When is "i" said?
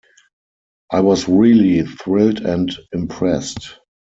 0.91-1.01